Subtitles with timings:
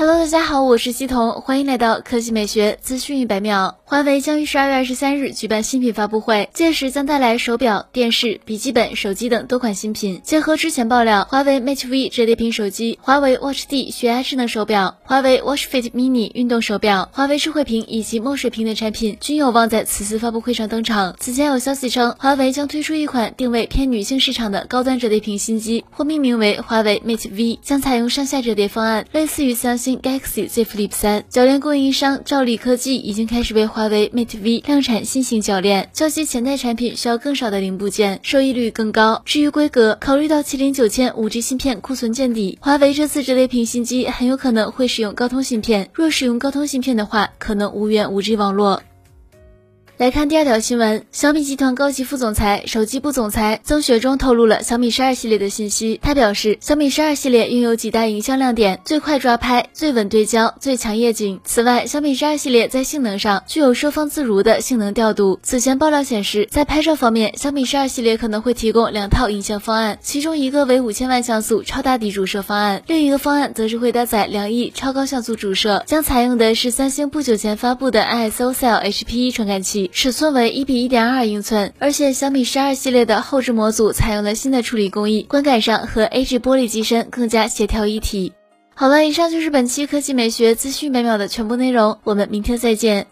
[0.00, 3.78] Hello，大家好，我是西彤，欢迎来到科技美学资讯一百秒。
[3.82, 10.20] 华为将于十二月二十三日举办新品发布会，届时将带来手表、电视、笔记本、手机等多款新品。
[10.22, 21.16] 结合之前爆料，华为 Mate V 折叠屏手机、华为 Watch D 血压智能手表、华为 Watch Fit Mini 运动手表、华为智慧屏以及墨水屏等产品均有望在此次发布会上登场。
[21.18, 29.87] 此前有消息称，华为将推出一款定位偏女性市场的高端折叠屏新机，或命名为华为 Mate V，将采用上下折叠方案，类似于三星。
[29.96, 39.22] Galaxy Z Flip 三铰链供应商兆力科技已经开始为华为 Mate V 量产新型铰链，较其前代产品需要更少的零部件，收益率更高。
[39.24, 45.88] 至于规格，考虑到麒麟九千五 G 芯片库存见底，华为这次折叠屏新机很有可能会使用高通芯片。
[45.94, 48.82] 若使用高通芯片的话，可能无缘五 G 网络。
[49.98, 55.98] 来看第二条新闻，小米集团高级副总裁、手机部总裁曾雪忠透露了小米十二系列的信息。
[56.00, 61.40] 他表示，小米十二系列拥有几大影像亮点：最快抓拍、最稳对焦、最强夜景。
[61.42, 65.40] 此外，小米十二系列在性能上具有收放自如的性能调度。
[65.42, 79.87] 此前爆料显示，在拍照方面，小米十二系列可能会提供两套影像方案，其中一个为五千万像素超大底主摄方案，另一个方案则是会搭载两亿超高像素主摄，将采用的是三星不久前发布的 ISOCELL HPE 传感器。
[79.92, 88.32] 尺寸为一比一点二英寸，而且小米十二系列的后置模组采用了新的处理工艺，观感上和 A G 玻璃机身更加协调一体。
[88.74, 93.06] 好了，以上就是本期科技美学资讯每秒的全部内容，我们明天再见。